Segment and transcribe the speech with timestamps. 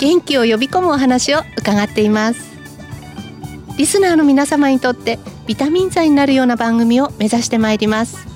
[0.00, 2.50] 元気を呼び込むお話を伺っています。
[3.76, 8.26] リスナーの皆様にとってビタミン剤になるような番組を目指してまいります。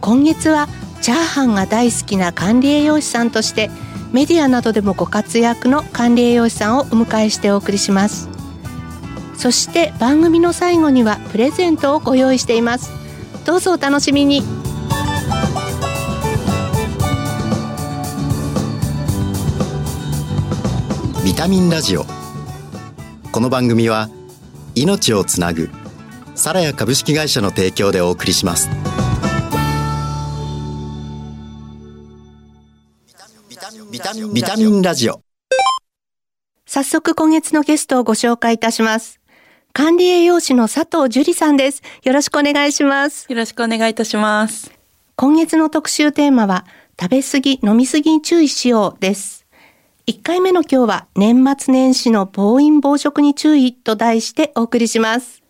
[0.00, 0.68] 今月は
[1.02, 3.70] チャーハンが大好きな管理栄養士さんとして
[4.12, 8.28] メディアなどでもご活躍の管理栄養士さんをお迎えしてお送りします。
[9.36, 12.90] そして番組の最後にはプレゼントをご用意しています。
[13.44, 14.63] どうぞお楽しみに。
[21.24, 22.04] ビタミンラジオ。
[23.32, 24.10] この番組は
[24.74, 25.70] 命をつなぐ
[26.34, 28.68] サラヤ株式会社の提供でお送りします。
[33.48, 35.22] ビタミンビタミンラジオ。
[36.66, 39.18] 早速今月のゲストをご紹介いたします。
[39.72, 41.80] 管理栄養士の佐藤樹里さんです。
[42.02, 43.24] よろしくお願いします。
[43.30, 44.70] よろしくお願いいたします。
[45.16, 46.66] 今月の特集テーマは
[47.00, 49.43] 食べ過ぎ飲み過ぎに注意しようです
[50.06, 55.42] 1回目の今日は年末年始の暴飲暴食に注意と題してお送りします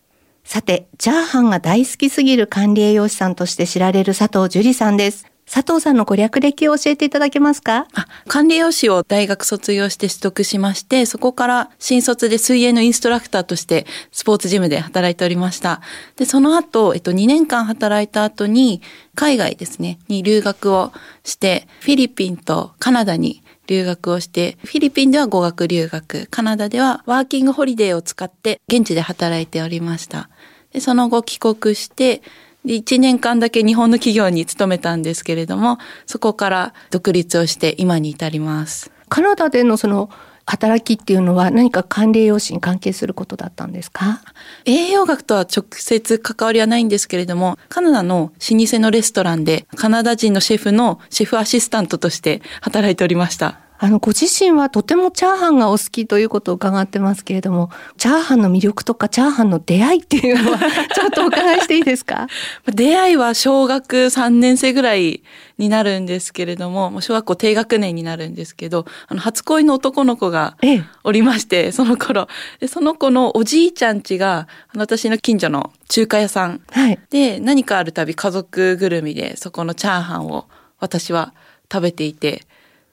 [0.44, 5.26] さて、チャーハンが大好きすぎる管理栄養士さんとして知られる佐藤樹里さんです。
[5.50, 7.86] 佐藤さんのご略歴を教えていただけますか？
[7.94, 15.80] あ管理栄養士を大学卒業して取得しまして、そこから新卒で水泳のインストラクターとしてスポーツジムで働いておりました。
[16.16, 18.82] で、その後、えっと、2年間働いた後に、
[19.14, 20.92] 海外ですね、に留学を
[21.24, 30.28] して、フィリピンとカナダに留学をして、フィリピンでは語学留学、カナダではワーキングホリデーを使って現地で働いておりました。
[30.72, 32.22] で、その後帰国して、
[32.64, 38.90] で、1年間だけ日本の企業に勤めたんですけれども、そこから独立をして今に至ります。
[39.08, 40.10] カナダでのその
[40.46, 44.20] 働きっていうのは何か管理栄養士に関係することだったんですか？
[44.64, 53.63] 栄養学とは直接関わりはないんですけれども、カナダの老舗のレストランでカナダ人のシェフのシェフアシスタントとして働いておりました。
[53.76, 62.28] あの、ご自身はとてもチャーハンがお好きということを伺ってますけれども、チャーハンの魅力とかチャーハンの出会いっていうのはちょっとお伺いしていいですか？
[62.72, 65.22] 出会いは小学3年生ぐらい
[65.58, 72.28] になるんですけれども、もう小学校低学年になるんですけど、あの、初恋の男の子がええおりまして、その頃。
[72.60, 76.98] で、その子のおじいちゃん家が、あの私の近所の中華屋さんはい。
[77.10, 80.46] で、何かあるたび家族ぐるみで、そこのチャーハンを
[80.78, 81.34] 私は
[81.72, 82.44] 食べていて、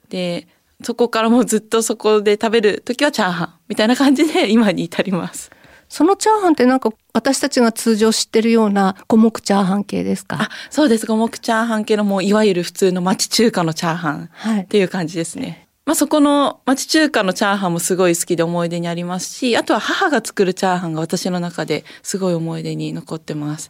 [0.09, 0.47] で、
[0.83, 5.51] そこからもうずっとそこで食べる時はチャーハンみたいな感じで今に至ります。
[5.89, 10.43] そのチャーハンってなんか私たちが通常知ってるような五目チャーハン系ですか？
[10.43, 11.05] あ、そうです。
[11.05, 15.67] 五目チャーハン系のもういわゆる普通の町中華のチャーハンはいっていう感じですね。
[15.85, 23.69] まあそこの町中華のチャーハンもすごい好きで思い出にありますし、あとは母が作るチャーハンが私の中ですごい思い出に残ってます。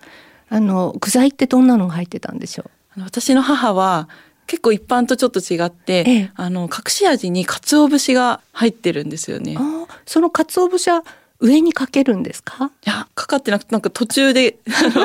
[0.49, 2.66] あの、具材ってどんなのが入ってたんでしょ
[2.97, 3.01] う？
[3.01, 4.09] 私の母は
[4.51, 6.31] 結構一般とちょっと違って、ええ。
[6.35, 9.53] あの、隠し味に鰹節が入ってるんですよね。
[9.53, 11.06] いああ、その鰹節は
[11.39, 12.69] 上にかけるんですか？
[12.84, 14.57] や、かかってなくて、なんか途中で、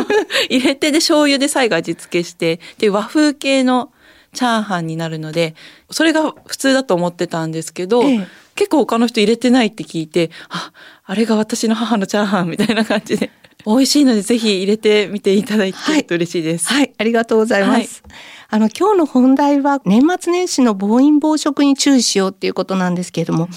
[0.50, 3.92] 入れてで醤油で最後味付けして、で、和風系の
[4.34, 5.54] チャーハンになるので、
[5.92, 8.28] それが普通だと思ってたんですけど、ええ。
[8.56, 10.72] 結構他の人入れてないって聞いて、あ、
[11.04, 13.30] あれが私の母のチャーハンみたいな感じで、
[13.66, 16.69] 美味しいのでぜひ入れてみていただいて、はい嬉しいです。
[16.69, 18.04] はい、ありがとうございます。
[18.49, 23.49] あの、今日の本題は年末年始の暴飲暴食に注意しようっていうことなんですけれども、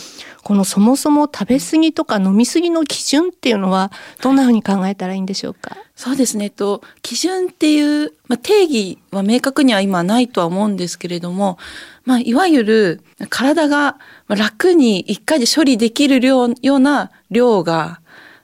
[0.42, 5.78] このそもそも食べ過ぎとか飲み過ぎの基準っていうのはどんなふうに考えたらいいんでしょうか？
[5.96, 6.46] そうですね。
[6.46, 11.59] えっと、基準っていう、まあ、定義は明確には今ないとは思うんですけれども、
[12.05, 18.02] まあ、いわゆる体がまあ楽に一回で処理できる量ような量が、あ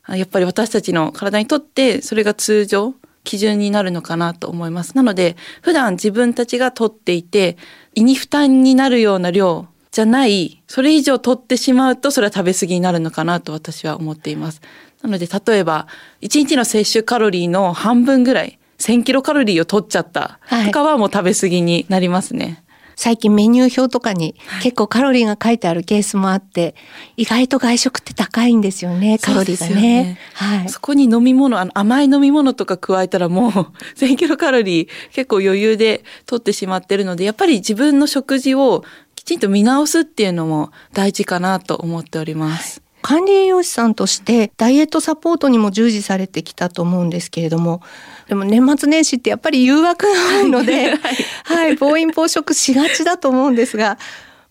[0.10, 2.94] やっぱり私たちの体にとってそれが通常
[3.24, 4.96] 基準になるのかなと思います。
[4.96, 7.58] なので、普段自分たちが取っていて、
[7.96, 14.62] 胃に負担になるような量じゃない、それ以上取ってしまうと、それは食べ過ぎになるのかなと私は思っています。
[15.02, 15.88] なので、例えば、
[16.22, 22.65] 1日の摂取カロリーの半分ぐらい、1000キロカロリーを取っちゃったとかはもう食べ過ぎになりますね。
[22.96, 26.76] 最近メニュー表とかに結構カロリーが書いてあるケースもあって、
[27.18, 30.20] 意外と外食って高いんですよね、カロリーがねね。
[30.34, 30.70] はい。
[30.70, 33.52] そこに飲み物、あの甘い飲み物とか加えたらもう
[33.98, 38.84] 1000キロカロリー結構余裕で取ってしまってるので、やっぱり自分の食事を
[39.16, 42.85] きちんと見直すっていうのも大事かなと思っております。
[43.06, 47.84] 管理栄養士さんとしてダイエットサポートにも従事されてきたと思うんですけれども
[48.28, 50.96] でも年末年始ってやっぱり誘惑が多いので、
[51.46, 54.00] はい、暴飲暴食しがちだと思うんですが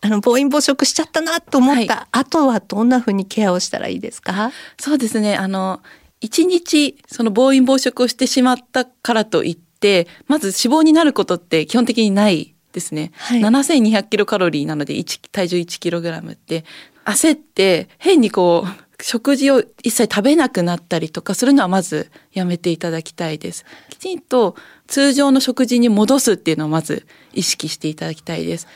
[0.03, 5.35] あの暴飲暴食しちゃったなと思った後はどんなふうにケアをしたらいいですか、そうですね。
[5.35, 5.81] あの、
[6.21, 13.13] 一日その暴飲暴食をしてしまったからといって、まず脂肪になることって基本的にないですね。
[13.17, 16.65] はい7200キロカロリーなので1体重1キログラムって
[17.07, 23.65] 焦って変にこう食事を一切食べなくなったりとかするのはまずやめていただきたいです。
[23.91, 24.57] きちんと
[24.87, 28.67] 通常の食事に戻すっていうのをまず意識していただきたいです。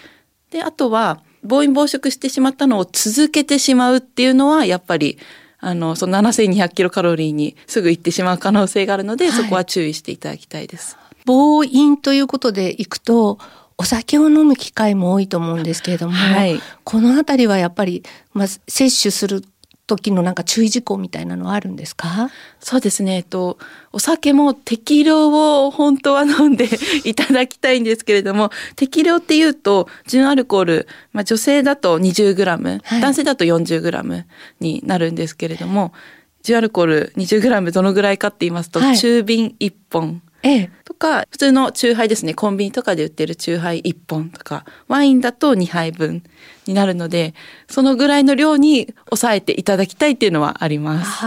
[0.51, 5.19] で、あとは、暴飲暴食してしまったのを続けてしまうっていうのは、やっぱり、
[5.61, 10.97] あの、その7200キロカロリーにすぐ行ってしまう可能性があるので、はいそこは注意していただきたいです。
[11.25, 13.39] 暴飲ということでいくと
[13.79, 18.03] お酒を飲む機会も多いと思うんですけれども、はいこのあたりはやっぱり、
[18.33, 19.45] まあ、摂取する
[19.87, 22.29] 時のなんか注意事項みたいなのはあるんですか？
[22.61, 23.17] そうですね。
[23.17, 23.59] えっと、
[23.93, 25.29] お酒も適量
[25.65, 26.69] を本当は飲んで
[27.05, 34.25] いただきたいんですけれども、適量っていうと、純アルコール、まあ女性だと 20g、はい男性だと 40g
[34.61, 35.95] になるんですけれども、
[36.43, 40.21] 純アルコール 20g どのぐらいかって言いますと、はい中瓶1本。
[40.49, 42.35] ええとか、普通のチューハイですね。
[42.35, 46.23] コンビニとかで売ってるチューハイ1本とか、ワインだと2杯分
[46.67, 47.35] になるので、
[47.69, 51.25] そのぐらいの量に抑えていただきたいっていうのはあります。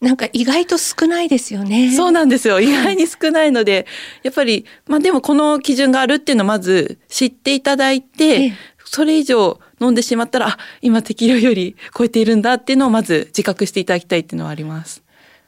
[0.00, 1.92] なんか意外と少ないですよね。
[1.92, 2.60] そうなんですよ。
[2.60, 3.86] 意外に少ないので、
[4.24, 8.52] やっぱり、まあでもこの基準があるっていうのをまず知っていただいえてえ、
[8.84, 15.02] それ以上飲んでしまったら、あ、今適量より超えているんだっていうのをまず自覚していただきたいっていうのはあります。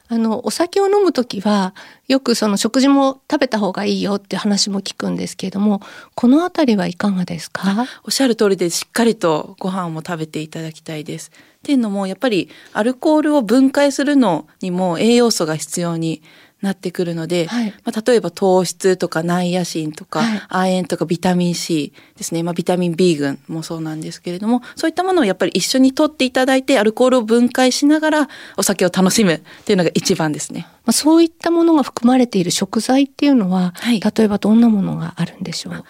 [0.07, 1.73] あのお酒を飲む時は
[2.07, 5.81] よくその食事も食べた方がいいよって話も聞くんですけれども
[6.13, 7.87] このあたりはいかがですか？
[8.03, 11.31] おっしゃる通りでしっかりとご飯も食べていただきたいです。
[11.31, 16.21] っていうのもやっぱりアルコールを分解するのにも栄養素が必要に
[16.65, 17.73] なってくるので、はい。
[17.85, 20.41] まあ、例えば糖質とかナイアシンとか、はい。
[20.49, 30.67] 亜鉛とかビタミン C ですね、まあ、ビタミン B 群もそうなんですけれどもそういったものをやっぱり一緒に取っていただいてアルコールを分解しながらお酒を楽しむっていうのが一番ですね。
[30.85, 33.99] まあ、そういったものが含まれている食材っていうのは、はい。
[33.99, 35.83] 例えばどんなものがあるんでしょう？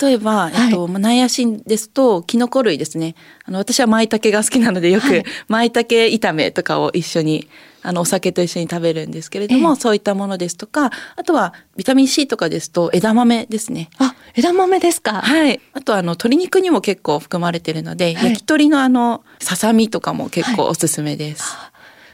[0.00, 3.14] 例えば、えっと、まあナイアシンですと、キノコ類ですね。
[3.44, 5.24] あの、私は舞茸が好きなので、よく、はい。
[5.48, 7.48] 舞茸炒めとかを一緒に、
[7.86, 13.90] あの、お酒と一緒に食べるんですけれども、ええそういったものですとか、あとは、ビタミン C とかですと、枝豆ですね。
[13.98, 15.60] あ枝豆ですかはい。
[15.72, 21.44] あと、あの、鶏肉にも結構含まれてるので、はい焼き鳥のあの、ささみとかも結構おすすめです。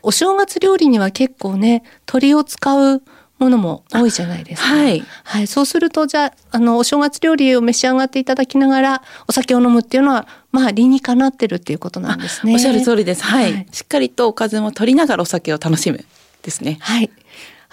[0.02, 3.02] お正月料理には結構ね鶏を使う
[3.42, 4.68] ものも多いじゃないですか。
[4.68, 5.04] はい。
[5.24, 12.52] はい、そうするとじゃああのお正月料理を召し上がっていただきながらお酒を飲むっていうのはまあ理にかなってるっていうことなんですね。
[12.52, 13.24] おっしゃる通りです。
[13.24, 13.52] はい。
[13.52, 16.04] はいしっかりとおかずも取りながらお酒を楽しむ
[16.42, 16.78] ですね。
[16.80, 17.10] はい。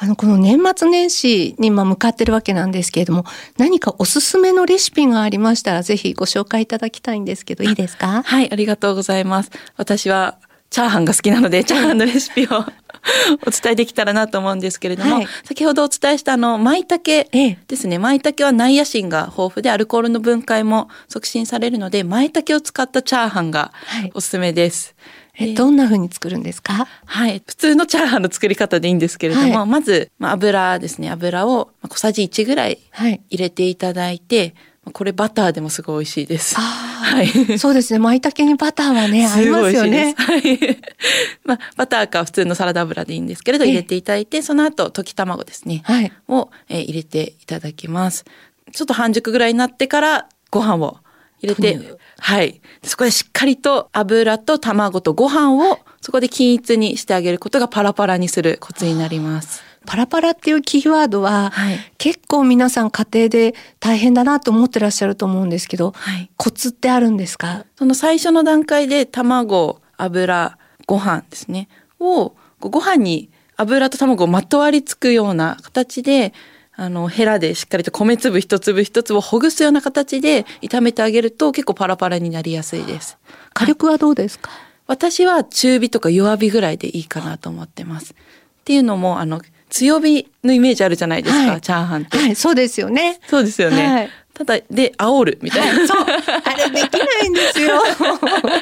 [0.01, 3.25] あの、この年末年始にまあ向かってるわけなんですけれども、
[3.57, 8.23] 何かおすすめのレシピがありましたら、ぜひご紹介いただきたいんですけど、いいですか？
[8.23, 9.51] はい、ありがとうございます。
[9.75, 10.37] 私は
[10.69, 12.63] チャーハンが好きなので、チャーハンのレシピを
[13.45, 17.97] お伝えできたらなと思うんですけれども、はい先ほどお伝えしたあの、舞茸ええですね。
[17.99, 24.95] 舞茸はナイアシンが豊富でアルコールの分解も促進されるので、舞茸を使ったチャーハンがはいおすすめです。
[25.41, 26.87] え、どんな風に作るんですか？
[27.05, 27.41] はい。
[27.47, 31.09] 普通のチャーハンの作り方でいいんですけれども、はいまず、まあ、油ですね。
[31.09, 33.21] 油をまあ小さじ1ぐらいはい。
[33.29, 36.55] 入れていただいて、まあこれバターでもすごい美味しいです。
[36.57, 37.29] あはい。
[37.55, 37.99] あ、そうですね。
[37.99, 40.15] 舞茸にバターはね、 合いますよね。
[40.17, 40.77] はい。
[41.45, 45.81] まあ、バターか普通のサラダ油でいいんですけれど、ええ入れていただいて、その後、溶き卵ですね。
[45.85, 46.11] はい。
[46.27, 48.25] を、えー入れていただきます。
[48.71, 50.97] ちょっと半熟ぐらいになってから、ご飯を
[51.41, 52.61] 入れてはい。
[52.83, 59.68] そこでしっかりと油と卵とご飯を、そこで均一にしてあげることがパラパラにするコツになります。
[59.89, 66.29] パラパラっていうキーワードは、はい結構皆さん家庭で大変だなと思ってらっしゃると思うんですけど、はい。
[66.37, 67.65] コツってあるんですか？
[67.75, 71.69] その最初の段階で卵、油、ご飯ですね。
[71.99, 76.33] を、ご飯に油と卵をまとわりつくような形で、
[76.75, 83.17] あの、ヘラでしっかりと米粒一粒一粒をほぐすような形で炒めてあげると結構パラパラになりやすいです。
[83.55, 84.51] 火力はどうですか、
[84.85, 88.13] 私は中火とか弱火ぐらいでいいかなと思ってます。
[88.13, 88.15] っ
[88.63, 92.17] ていうのも、あの、強火のイメージあるじゃないですか、はいチャーハンって。
[92.17, 93.19] はい、そうですよね。
[93.27, 93.85] そうですよね。
[93.85, 94.09] はい
[94.39, 95.85] ただ、で、煽るみたいな。
[95.85, 96.01] そう。
[96.01, 97.81] あれできないんですよ。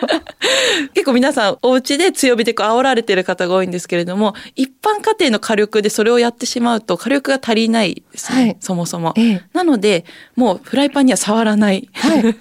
[0.96, 9.14] 結構皆さんお家で強火でこう煽られてる方が多いんですけれども、一般家庭の火力でそれをやってしまうと火力が足りないですね、はいそもそも。
[9.18, 11.88] ええなので、もうフライパンには触らない。
[11.94, 12.36] はい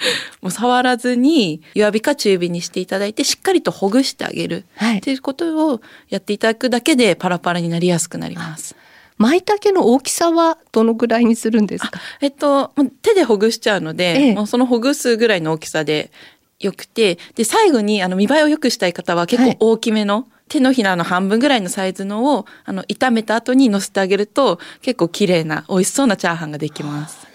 [0.42, 4.64] もう触らずに弱火か中火にしていただいてしっかりとほぐしてあげる。
[4.76, 4.98] はい。
[4.98, 8.74] っていうことをやっていただくだけでパラパラになりやすくなります。
[9.16, 12.00] 舞茸の大きさはどのぐらいにするんですか？
[12.20, 14.34] えっと、手でほぐしちゃうので、ええ。
[14.34, 16.12] もうそのほぐすぐらいの大きさで
[16.60, 19.56] よくて、で、最後にあの見栄えを良くしたい方は結はい。
[19.56, 27.27] 構大きめの、手のひらの半分ぐらいのサイズのを、あの、炒めた後に乗せてあげると、結構綺麗な、美味しそうなチャーハンができます。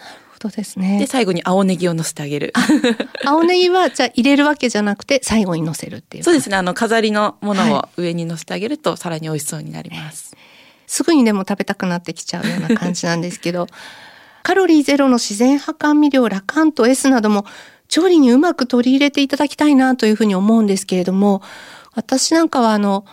[0.44, 2.52] そうですで、ね最後に青ネギを乗せてあげる。
[3.26, 10.36] 青ネギはじゃあ入れるわけじゃなくて最後に乗せるっていうそうですね、あの、飾りのものをは上に乗せてあげると、さらに美味しそうになります。
[10.86, 13.68] すぐにでも食べたくなってきちゃうような感じなんですけど
[14.44, 17.46] カロリーゼロの自然派甘味料ラカント S なども
[17.88, 21.42] 調理にうまく取り入れていただきたいなというふうに思うんですけれども
[21.96, 23.06] 私なんかはあの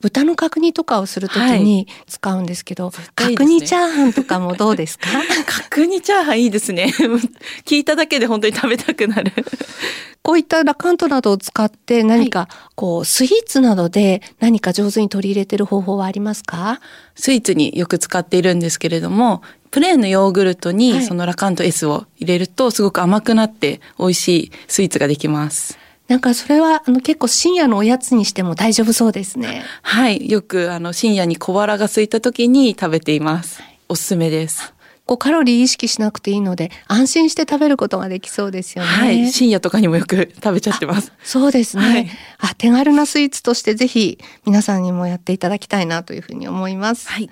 [0.00, 5.08] 豚の角煮とかをするときに使うんですけど、対いね角煮チャーハンとかもどうですか？
[5.70, 6.92] 角煮チャーハンいいですね。
[7.66, 9.32] 聞いただけで本当に食べたくなる。
[10.22, 16.80] こういったラカントなどを使って何かこうスイーツなどで何か上手に取り入れてる方法はありますか？
[17.14, 25.78] スイーツによく使っているんですけれども、プレーンのヨーグルトはいにそのラカント S を入れるとすごく甘くなって美味しいスイーツができます。
[26.08, 29.62] なんかそれはあの結構深夜のおやつにしても大丈夫そうですね。
[29.82, 30.28] はい。
[30.30, 33.62] よくあの深夜に小腹が空いた時に食べています。
[33.88, 34.72] おすすめです。
[35.04, 38.90] こうカロリー意識しなくていいので安心して食べることができそうですよね。
[38.90, 39.30] はい。
[39.30, 41.12] 深夜とかにもよく食べちゃってます。
[41.22, 42.08] そうですね、はい
[42.40, 42.54] あ。
[42.56, 47.08] 手軽なスイーツとしてぜひ皆さんにもやっていただきたいなというふうに思います。
[47.08, 47.30] はい。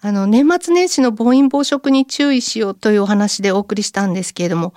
[0.00, 4.74] あの年末年始の暴飲暴食に注意しようというお話でお送りしたんですけれども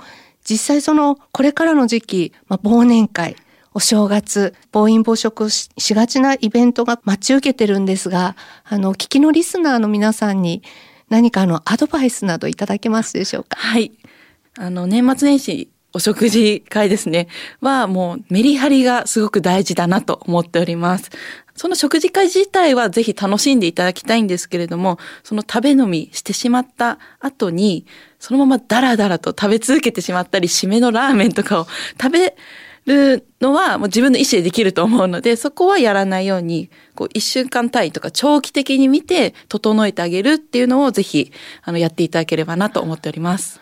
[0.49, 3.35] 実際そのこれからの時期、まあ、忘年会
[3.73, 10.63] お正月暴飲暴食ししがちなイベントが待ち受けてるんですがあの聞きのリスナーの皆さんに
[11.09, 13.57] 何かあのアドバイスなどいただけますでしょうか？
[13.57, 13.91] はい。
[14.57, 17.27] あの、年末年始、お食事会ですね。
[17.61, 21.11] は、もう、メリハリがすごく大事だなと思っております。
[21.55, 27.85] その食事会自体はぜひ楽しんでいただきたいんですけれども、その食べ飲みしてしまった後に、
[28.25, 31.67] そのままダラダラと食べ続けてしまったり、締めのラーメンとかを
[32.01, 32.35] 食べ
[32.87, 43.61] るのはもう自分の意思でできると思うので、そこはやらないように、こう一週間単位とか長期的に見て整えてあげるっていうのをぜひ、あの、やっていただければなと思っております。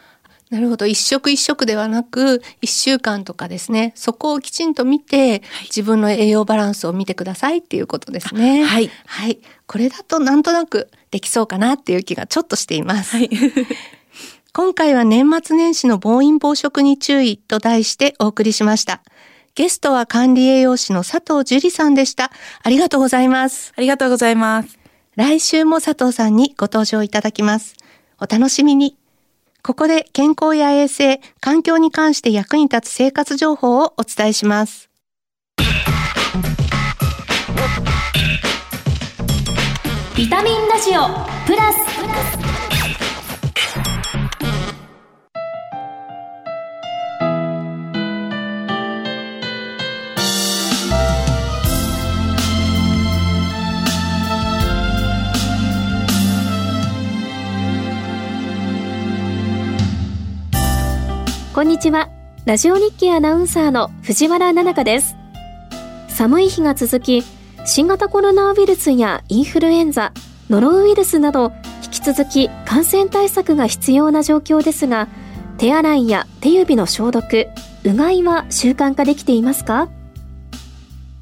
[0.50, 0.86] なるほど。
[0.86, 3.92] 一食一食ではなく一週間とかですね。
[3.96, 8.64] そこをきちんと見て、自分の栄養バランスを見てくださいっていうことですね。
[8.64, 8.90] はい。
[9.08, 9.40] はい。
[9.68, 13.30] これだとなんとなくできそうかなっていう気がちょっとしています、はい。
[14.54, 19.02] 今回は年末年始の暴飲暴食に注意と題してお送りしました
[19.56, 22.32] ゲストは管理栄養士の佐藤樹里さんでした
[22.62, 24.84] ありがとうございますありがとうございます。
[25.16, 27.76] 来週も佐藤さんにご登場いただきます。
[28.20, 28.98] お楽しみに。
[29.62, 34.90] ここで健康や衛生、環境に関して役に立つ生活情報をお伝えします。
[40.16, 41.10] ビタミンラジオ
[41.46, 41.93] プラス
[61.64, 62.10] んにちは。
[62.46, 65.16] ラジオ日記アナウンサーの藤原奈々香です。
[66.10, 67.24] 寒い日が続き
[67.66, 70.12] 新型コロナウイルスやインフルエンザ
[70.50, 75.08] ノロウイルスなど引き続き感染対策が必要な状況ですが
[75.58, 77.48] 手洗いや手指の消毒
[77.86, 79.88] うがいは習慣化できていますか？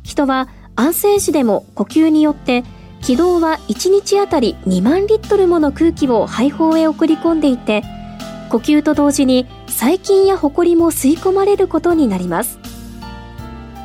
[0.02, 2.64] 人は安静時でも呼吸によって
[3.04, 7.84] 気道は1日あたり2万リットルもの空気を肺胞へ送り込んでいて
[8.51, 12.60] 呼吸と同時に細菌やホコリも吸い込まれることになります。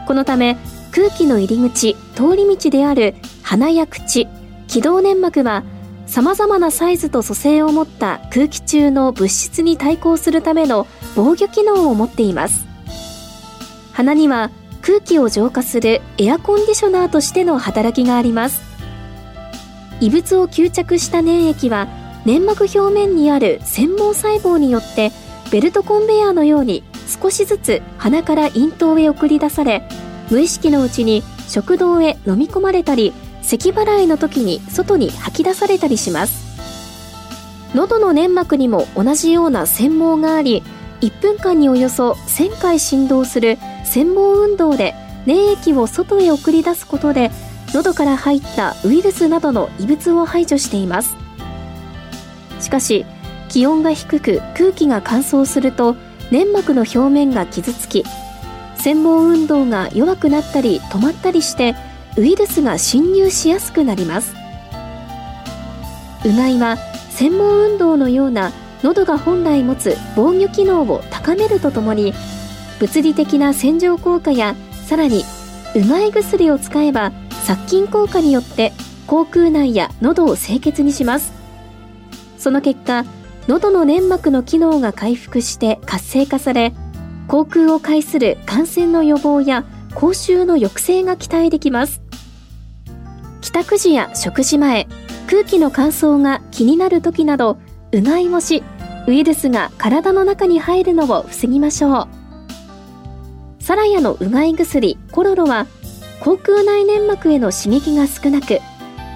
[0.08, 0.56] このため
[0.90, 4.26] 空気の入り口通り道である鼻や口
[4.66, 5.62] 気道粘膜は
[6.06, 12.66] さまざまなサイズと組成を持った空気中の物質に対抗するための防御機能を持っています。
[13.92, 14.50] 鼻には
[14.82, 18.62] 空気を浄化するエアコンディショナーとしての働きがあります。
[20.00, 21.88] 異物を吸着した粘液は
[22.26, 25.12] 粘膜表面にある繊毛細胞によって
[25.52, 29.88] ベルトコンベヤーのように少しずつ鼻から咽頭へ送り出され
[30.28, 36.44] 無意識のうちに食道へ飲み込まれたり咳払いの時に外に吐き出されたりします。
[37.76, 40.64] 喉の粘膜にも同じような繊毛があり
[41.02, 44.94] 1分間におよそ1000回振動する繊毛運動で
[45.26, 47.30] 粘液を外へ送り出すことで
[47.72, 51.25] 喉から入ったウイルスなどの異物を排除しています。
[52.60, 53.04] しかし
[53.48, 55.96] 気温が低く空気が乾燥すると
[56.30, 58.04] 粘膜の表面が傷つき
[58.76, 61.74] 繊毛運動が弱くなったり止まったりして
[62.16, 64.34] ウイルスが侵入しやすくなります。
[66.24, 66.76] うがいは
[67.10, 72.12] 繊毛運動のような喉が本来持つ防御機能を高めるとともに
[72.78, 74.54] 物理的な洗浄効果や
[74.86, 75.24] さらに
[75.74, 77.12] うがい薬を使えば
[77.44, 78.72] 殺菌効果によって
[79.06, 81.35] 口腔内や喉を清潔にします。
[82.46, 83.04] その結果
[83.48, 86.72] 喉の粘膜の機能が回復して活性化され
[87.26, 89.64] 口腔を介する感染の予防や
[89.96, 92.02] 口臭の抑制が期待できます。
[93.40, 94.86] 帰宅時や食事前
[95.28, 97.58] 空気の乾燥が気になる時など
[97.90, 98.62] うがいをし
[99.08, 102.08] ウイルスが体の中に入るのを防ぎましょう。
[103.60, 105.66] サラヤのうがい薬コロロは
[106.20, 108.60] 口腔内粘膜への刺激が少なく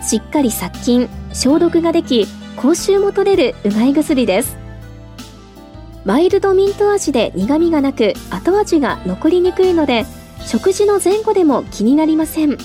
[0.02, 4.56] しっかり殺菌消毒ができ口臭も取れるうがい薬です。
[6.04, 10.06] マイルドミント味で苦味がなく後味が残りにくいので
[10.46, 12.56] 食事の前後でも気になりません。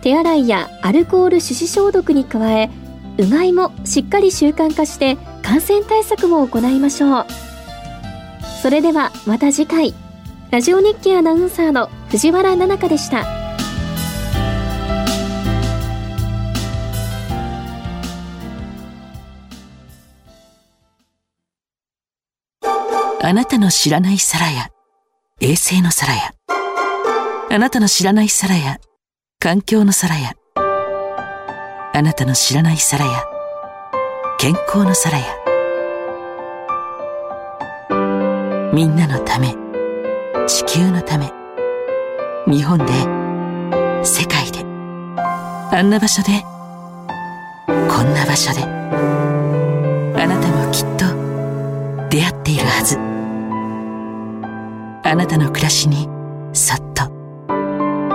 [0.00, 2.70] 手洗いやアルコール手指消毒に加え
[3.18, 7.26] うがいもしっかり習慣化して感染対策も行いましょう。
[8.62, 9.94] それではまた次回。
[10.50, 13.37] ラジオ日記アナウンサーの藤原奈々香でした。
[23.28, 24.70] あなたの知らない皿や
[25.42, 26.32] 衛星の皿や
[27.50, 28.78] あなたの知らない皿や
[29.38, 33.22] 環境の皿やあなたの知らない皿や
[34.38, 35.26] 健康の皿や
[38.72, 39.54] みんなのため。
[40.46, 41.30] 地球のため。
[42.46, 42.86] 日本で。
[44.04, 44.60] 世界で。
[45.70, 46.42] あんな場所で。
[47.66, 49.27] こんな場所で。
[55.10, 56.06] あなたの暮らしに
[56.52, 57.04] そっと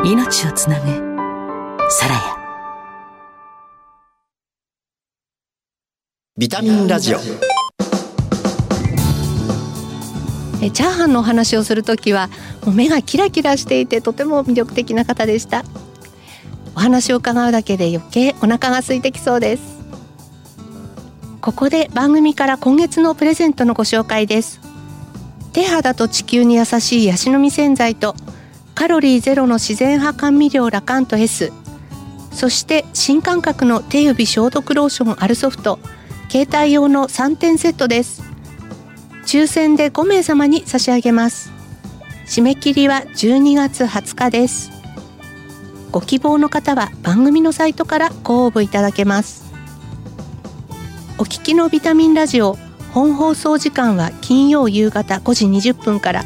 [0.04, 0.86] 命をつなぐ
[1.90, 2.22] サラヤ
[6.38, 7.18] ビタミンラジオ。
[10.62, 12.30] えチャーハンのお話をするときは
[12.64, 15.64] もう目がキラキラしていてとても魅力的な方でした。
[16.76, 19.80] お話を伺うだけで余計お腹が空いてきそうです。
[21.42, 24.63] ここで番組から今月のプレゼントのご紹介です
[25.54, 28.16] 手肌と地球に優しいヤシの実洗剤と
[28.76, 31.54] カロリーゼロの自然派甘味料ラカント S
[32.32, 35.80] そして新感覚の手指消毒ローションアルソフト
[36.30, 38.24] 携帯用の3点セットです。
[39.28, 41.52] 抽選で5名様に差し上げます。
[42.26, 44.72] 締め切りは12月20日です。
[45.92, 49.54] ご希望の方は番組のサイトからご応募いただけます。
[51.20, 52.58] お聞きのビタミンラジオ
[52.94, 56.26] 本放送時間は金曜夕方5時20分から。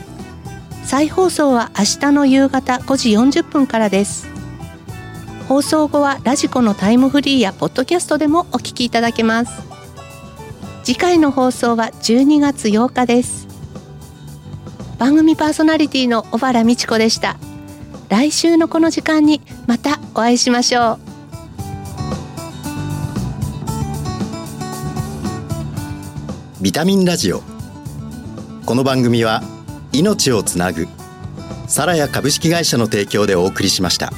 [0.84, 4.28] 再放送は明日の夕方5時40分からです。
[5.48, 9.62] 放送後はラジコのタイムフリーやポッドキャストでもお聞きいただけます。
[10.84, 13.48] 次回の放送は12月8日です。
[14.98, 17.38] 番組パーソナリティの小原美智子でした。
[18.10, 21.07] 来週のこの時間にまたお会いしましょう。
[26.60, 27.44] ビタミンラジオ
[28.66, 29.44] この番組は
[29.92, 30.88] 命をつなぐ
[31.68, 34.12] サラヤ株式会社の提供でお送りしました。